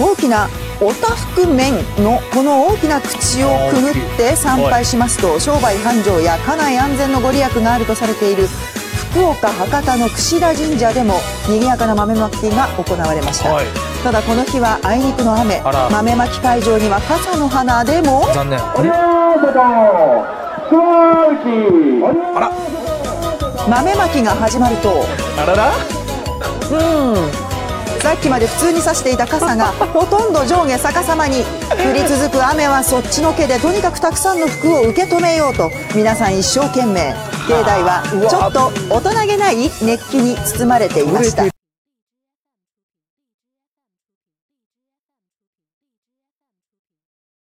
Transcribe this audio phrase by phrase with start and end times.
[0.00, 0.48] 大きな
[0.80, 8.46] おたふく面のこの大きな口をくぐって参拝しますと商売繁盛や家内安全のご利益があるとされている
[9.12, 11.14] 福岡博多の櫛田神社でも
[11.46, 13.66] 賑やかな豆まきが行われました、はい。
[14.02, 18.22] ただこの日はあいにくの雨豆まき会場には傘の花でも。
[23.68, 25.04] 豆まきが始まると。
[25.36, 27.49] あらら
[28.02, 31.44] さっきまで普通に差していた傘が ほとんど上下逆さまに。
[31.70, 37.14] 降り続く雨はそっちのけでとにかくたくさんの服を受け止めようと皆さん一生懸命。
[37.48, 41.59] 境内はちょっと大人げない熱気に包まれていました